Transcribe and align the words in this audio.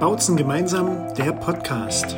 Bautzen 0.00 0.34
gemeinsam, 0.34 1.12
der 1.18 1.32
Podcast. 1.32 2.16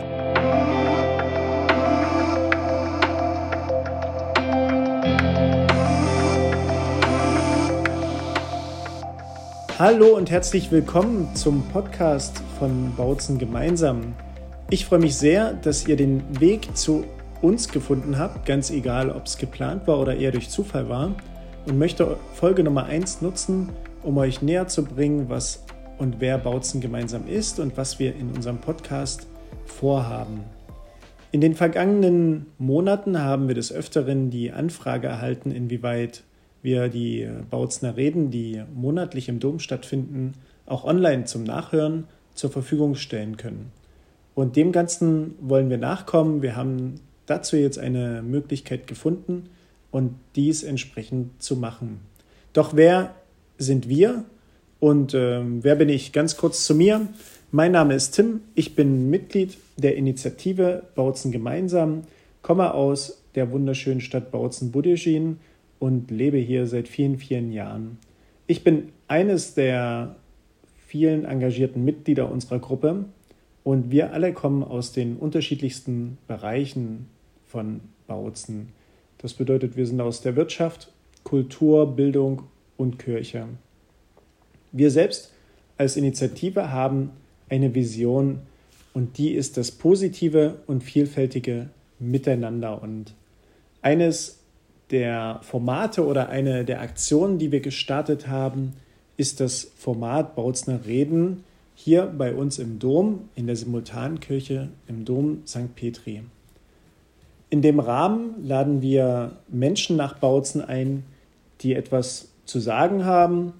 Hallo 9.80 10.16
und 10.16 10.30
herzlich 10.30 10.70
willkommen 10.70 11.34
zum 11.34 11.64
Podcast 11.70 12.40
von 12.60 12.94
Bautzen 12.94 13.40
gemeinsam. 13.40 14.14
Ich 14.70 14.86
freue 14.86 15.00
mich 15.00 15.16
sehr, 15.16 15.52
dass 15.52 15.88
ihr 15.88 15.96
den 15.96 16.22
Weg 16.38 16.76
zu 16.76 17.04
uns 17.40 17.68
gefunden 17.68 18.16
habt, 18.16 18.46
ganz 18.46 18.70
egal, 18.70 19.10
ob 19.10 19.26
es 19.26 19.38
geplant 19.38 19.88
war 19.88 19.98
oder 19.98 20.14
eher 20.14 20.30
durch 20.30 20.50
Zufall 20.50 20.88
war, 20.88 21.16
und 21.66 21.78
möchte 21.80 22.16
Folge 22.34 22.62
Nummer 22.62 22.84
1 22.84 23.22
nutzen, 23.22 23.70
um 24.04 24.18
euch 24.18 24.40
näher 24.40 24.68
zu 24.68 24.84
bringen, 24.84 25.28
was 25.28 25.64
und 25.98 26.20
wer 26.20 26.38
Bautzen 26.38 26.80
gemeinsam 26.80 27.26
ist 27.26 27.60
und 27.60 27.76
was 27.76 27.98
wir 27.98 28.14
in 28.14 28.30
unserem 28.30 28.58
Podcast 28.58 29.26
vorhaben. 29.64 30.44
In 31.30 31.40
den 31.40 31.54
vergangenen 31.54 32.46
Monaten 32.58 33.18
haben 33.18 33.48
wir 33.48 33.54
des 33.54 33.72
Öfteren 33.72 34.30
die 34.30 34.52
Anfrage 34.52 35.06
erhalten, 35.06 35.50
inwieweit 35.50 36.24
wir 36.60 36.88
die 36.88 37.28
Bautzner 37.50 37.96
Reden, 37.96 38.30
die 38.30 38.62
monatlich 38.74 39.28
im 39.28 39.40
Dom 39.40 39.58
stattfinden, 39.58 40.32
auch 40.66 40.84
online 40.84 41.24
zum 41.24 41.42
Nachhören 41.44 42.04
zur 42.34 42.50
Verfügung 42.50 42.94
stellen 42.94 43.36
können. 43.36 43.72
Und 44.34 44.56
dem 44.56 44.72
Ganzen 44.72 45.34
wollen 45.40 45.70
wir 45.70 45.78
nachkommen. 45.78 46.42
Wir 46.42 46.56
haben 46.56 47.00
dazu 47.26 47.56
jetzt 47.56 47.78
eine 47.78 48.22
Möglichkeit 48.22 48.86
gefunden 48.86 49.48
und 49.90 50.14
dies 50.36 50.62
entsprechend 50.62 51.42
zu 51.42 51.56
machen. 51.56 52.00
Doch 52.52 52.76
wer 52.76 53.14
sind 53.58 53.88
wir 53.88 54.24
und 54.82 55.14
äh, 55.14 55.40
wer 55.44 55.76
bin 55.76 55.88
ich? 55.88 56.10
Ganz 56.10 56.36
kurz 56.36 56.66
zu 56.66 56.74
mir. 56.74 57.06
Mein 57.52 57.70
Name 57.70 57.94
ist 57.94 58.16
Tim, 58.16 58.40
ich 58.56 58.74
bin 58.74 59.10
Mitglied 59.10 59.56
der 59.76 59.94
Initiative 59.94 60.82
Bautzen 60.96 61.30
gemeinsam, 61.30 62.02
komme 62.42 62.74
aus 62.74 63.22
der 63.36 63.52
wunderschönen 63.52 64.00
Stadt 64.00 64.32
Bautzen-Budejin 64.32 65.38
und 65.78 66.10
lebe 66.10 66.38
hier 66.38 66.66
seit 66.66 66.88
vielen, 66.88 67.18
vielen 67.18 67.52
Jahren. 67.52 67.98
Ich 68.48 68.64
bin 68.64 68.88
eines 69.06 69.54
der 69.54 70.16
vielen 70.88 71.26
engagierten 71.26 71.84
Mitglieder 71.84 72.28
unserer 72.28 72.58
Gruppe 72.58 73.04
und 73.62 73.92
wir 73.92 74.12
alle 74.12 74.32
kommen 74.32 74.64
aus 74.64 74.90
den 74.90 75.16
unterschiedlichsten 75.16 76.18
Bereichen 76.26 77.06
von 77.46 77.82
Bautzen. 78.08 78.70
Das 79.18 79.34
bedeutet, 79.34 79.76
wir 79.76 79.86
sind 79.86 80.00
aus 80.00 80.22
der 80.22 80.34
Wirtschaft, 80.34 80.90
Kultur, 81.22 81.94
Bildung 81.94 82.42
und 82.76 82.98
Kirche. 82.98 83.46
Wir 84.72 84.90
selbst 84.90 85.30
als 85.76 85.96
Initiative 85.96 86.70
haben 86.70 87.10
eine 87.48 87.74
Vision 87.74 88.40
und 88.94 89.18
die 89.18 89.32
ist 89.32 89.56
das 89.56 89.70
positive 89.70 90.56
und 90.66 90.82
vielfältige 90.82 91.68
Miteinander. 91.98 92.82
Und 92.82 93.14
eines 93.80 94.38
der 94.90 95.40
Formate 95.42 96.06
oder 96.06 96.28
eine 96.28 96.64
der 96.64 96.80
Aktionen, 96.80 97.38
die 97.38 97.52
wir 97.52 97.60
gestartet 97.60 98.28
haben, 98.28 98.74
ist 99.16 99.40
das 99.40 99.70
Format 99.76 100.34
Bautzner 100.34 100.84
Reden 100.86 101.44
hier 101.74 102.06
bei 102.06 102.34
uns 102.34 102.58
im 102.58 102.78
Dom, 102.78 103.28
in 103.34 103.46
der 103.46 103.56
Simultankirche 103.56 104.68
im 104.88 105.04
Dom 105.04 105.42
St. 105.46 105.74
Petri. 105.74 106.22
In 107.50 107.60
dem 107.60 107.80
Rahmen 107.80 108.42
laden 108.42 108.82
wir 108.82 109.32
Menschen 109.48 109.96
nach 109.96 110.18
Bautzen 110.18 110.62
ein, 110.62 111.04
die 111.60 111.74
etwas 111.74 112.28
zu 112.44 112.60
sagen 112.60 113.04
haben, 113.04 113.52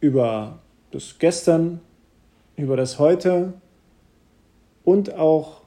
über 0.00 0.58
das 0.90 1.18
Gestern, 1.18 1.80
über 2.56 2.76
das 2.76 2.98
Heute 2.98 3.54
und 4.84 5.14
auch 5.14 5.62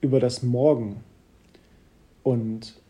über 0.00 0.20
das 0.20 0.42
Morgen. 0.42 1.02
Und 2.22 2.80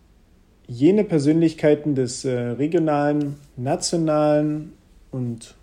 jene 0.66 1.04
Persönlichkeiten 1.04 1.94
des 1.94 2.25
äh, 2.25 2.32
regionalen, 2.32 3.37
nationalen 3.56 4.72
und 5.10 5.54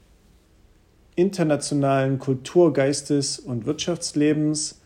internationalen 1.16 2.20
Kulturgeistes 2.20 3.40
und 3.40 3.66
Wirtschaftslebens 3.66 4.82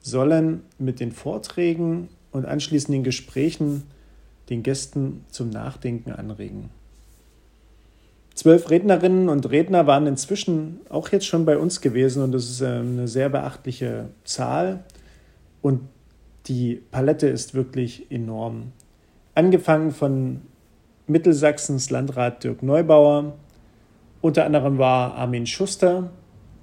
sollen 0.00 0.62
mit 0.78 1.00
den 1.00 1.12
Vorträgen 1.12 2.08
und 2.30 2.44
anschließenden 2.44 3.04
Gesprächen 3.04 3.84
den 4.50 4.62
Gästen 4.62 5.24
zum 5.30 5.50
Nachdenken 5.50 6.12
anregen. 6.12 6.70
Zwölf 8.44 8.68
Rednerinnen 8.68 9.30
und 9.30 9.48
Redner 9.50 9.86
waren 9.86 10.06
inzwischen 10.06 10.80
auch 10.90 11.08
jetzt 11.08 11.24
schon 11.24 11.46
bei 11.46 11.56
uns 11.56 11.80
gewesen 11.80 12.22
und 12.22 12.32
das 12.32 12.50
ist 12.50 12.60
äh, 12.60 12.66
eine 12.66 13.08
sehr 13.08 13.30
beachtliche 13.30 14.10
Zahl. 14.24 14.84
Und 15.62 15.88
die 16.44 16.82
Palette 16.90 17.26
ist 17.26 17.54
wirklich 17.54 18.10
enorm. 18.10 18.72
Angefangen 19.34 19.92
von 19.92 20.42
Mittelsachsens 21.06 21.88
Landrat 21.88 22.44
Dirk 22.44 22.62
Neubauer, 22.62 23.32
unter 24.20 24.44
anderem 24.44 24.76
war 24.76 25.14
Armin 25.14 25.46
Schuster 25.46 26.10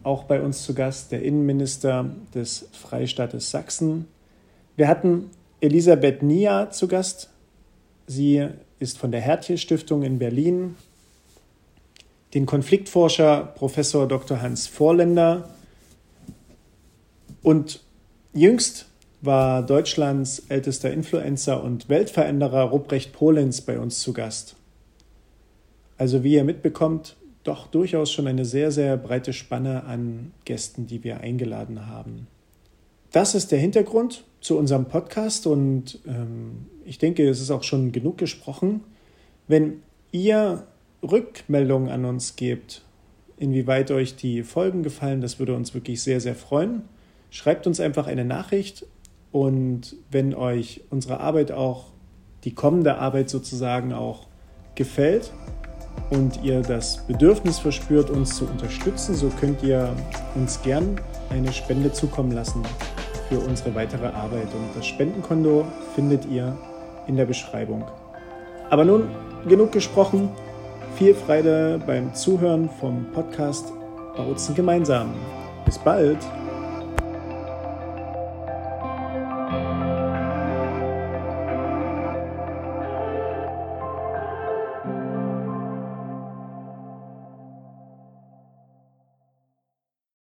auch 0.03 0.25
bei 0.25 0.40
uns 0.40 0.62
zu 0.63 0.75
Gast, 0.75 1.12
der 1.12 1.24
Innenminister 1.24 2.12
des 2.36 2.69
Freistaates 2.74 3.50
Sachsen. 3.50 4.06
Wir 4.75 4.88
hatten 4.88 5.31
Elisabeth 5.62 6.22
Nia 6.22 6.69
zu 6.69 6.88
Gast. 6.88 7.31
Sie 8.06 8.48
ist 8.78 9.00
von 9.00 9.12
der 9.12 9.22
Hertje 9.22 9.58
Stiftung 9.58 10.03
in 10.03 10.19
Berlin 10.19 10.75
den 12.34 12.46
Konfliktforscher 12.46 13.53
Professor 13.56 14.08
Dr. 14.08 14.42
Hans 14.42 14.68
Vorländer 14.68 15.50
und 17.44 17.81
jüngst 18.34 18.88
war 19.22 19.64
Deutschlands 19.64 20.44
ältester 20.50 20.92
Influencer 20.92 21.64
und 21.64 21.90
Weltveränderer 21.90 22.64
Ruprecht 22.64 23.14
Polenz 23.14 23.62
bei 23.62 23.80
uns 23.80 24.00
zu 24.00 24.14
Gast. 24.14 24.56
Also 25.97 26.24
wie 26.24 26.34
ihr 26.34 26.44
mitbekommt, 26.44 27.16
doch 27.44 27.68
durchaus 27.68 28.12
schon 28.12 28.28
eine 28.28 28.46
sehr, 28.46 28.72
sehr 28.72 28.98
breite 28.98 29.34
Spanne 29.34 29.84
an 29.84 30.31
Gästen, 30.46 30.88
die 30.88 31.03
wir 31.03 31.22
eingeladen 31.22 31.88
haben. 31.88 32.28
Das 33.12 33.36
ist 33.36 33.52
der 33.52 33.59
Hintergrund 33.59 34.24
zu 34.40 34.58
unserem 34.58 34.86
Podcast 34.86 35.46
und 35.46 36.00
ähm, 36.08 36.66
ich 36.86 36.98
denke, 36.98 37.28
es 37.28 37.42
ist 37.42 37.52
auch 37.52 37.63
schon 37.63 37.92
genug 37.92 38.18
gesprochen. 38.18 38.81
Wenn 39.48 39.84
ihr 40.12 40.63
Rückmeldungen 41.03 41.89
an 41.89 42.06
uns 42.06 42.35
gebt, 42.35 42.84
inwieweit 43.38 43.91
euch 43.91 44.16
die 44.16 44.44
Folgen 44.44 44.84
gefallen. 44.84 45.22
Das 45.22 45.39
würde 45.39 45.56
uns 45.56 45.73
wirklich 45.73 46.01
sehr, 46.03 46.22
sehr 46.22 46.35
freuen. 46.35 46.84
Schreibt 47.29 47.66
uns 47.66 47.79
einfach 47.79 48.07
eine 48.07 48.25
Nachricht 48.25 48.85
und 49.31 49.95
wenn 50.09 50.35
euch 50.35 50.81
unsere 50.89 51.19
Arbeit 51.19 51.51
auch, 51.51 51.85
die 52.44 52.53
kommende 52.53 52.97
Arbeit 52.97 53.29
sozusagen 53.29 53.94
auch 53.94 54.28
gefällt 54.75 55.31
und 56.09 56.44
ihr 56.44 56.62
das 56.62 57.06
Bedürfnis 57.07 57.59
verspürt, 57.59 58.09
uns 58.09 58.35
zu 58.35 58.45
unterstützen, 58.45 59.16
so 59.16 59.29
könnt 59.29 59.63
ihr 59.63 59.95
uns 60.35 60.62
gern 60.62 61.00
eine 61.29 61.53
Spende 61.53 61.91
zukommen 61.94 62.31
lassen 62.31 62.63
für 63.29 63.39
unsere 63.39 63.73
weitere 63.75 64.07
Arbeit. 64.07 64.53
Und 64.53 64.75
das 64.75 64.85
Spendenkonto 64.85 65.66
findet 65.95 66.25
ihr 66.25 66.57
in 67.07 67.16
der 67.16 67.25
Beschreibung. 67.25 67.85
Aber 68.69 68.83
nun 68.83 69.07
genug 69.47 69.72
gesprochen. 69.72 70.29
Viel 70.96 71.13
Freude 71.16 71.79
beim 71.85 72.13
Zuhören 72.13 72.69
vom 72.79 73.06
Podcast 73.13 73.74
Bautzen 74.16 74.53
gemeinsam. 74.56 75.13
Bis 75.66 75.79
bald! 75.79 76.19